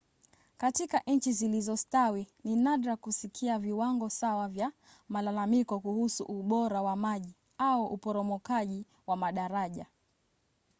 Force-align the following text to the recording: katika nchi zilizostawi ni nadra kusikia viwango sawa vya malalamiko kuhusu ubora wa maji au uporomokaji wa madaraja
katika 0.57 1.01
nchi 1.07 1.33
zilizostawi 1.33 2.27
ni 2.43 2.55
nadra 2.55 2.97
kusikia 2.97 3.59
viwango 3.59 4.09
sawa 4.09 4.47
vya 4.47 4.71
malalamiko 5.09 5.79
kuhusu 5.79 6.23
ubora 6.23 6.81
wa 6.81 6.95
maji 6.95 7.35
au 7.57 7.85
uporomokaji 7.85 8.85
wa 9.07 9.17
madaraja 9.17 9.85